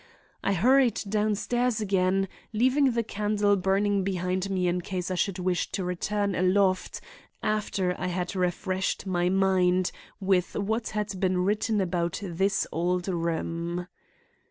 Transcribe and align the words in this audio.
I 0.43 0.53
hurried 0.53 0.99
downstairs 1.07 1.79
again, 1.79 2.27
leaving 2.53 2.93
the 2.93 3.03
candle 3.03 3.55
burning 3.55 4.03
behind 4.03 4.49
me 4.49 4.67
in 4.67 4.81
case 4.81 5.11
I 5.11 5.13
should 5.13 5.37
wish 5.37 5.71
to 5.73 5.83
return 5.83 6.33
aloft 6.33 7.01
after 7.43 7.93
I 7.99 8.07
had 8.07 8.35
refreshed 8.35 9.05
my 9.05 9.29
mind 9.29 9.91
with 10.19 10.55
what 10.55 10.89
had 10.97 11.19
been 11.19 11.37
written 11.45 11.79
about 11.79 12.19
this 12.23 12.65
old 12.71 13.07
room. 13.09 13.85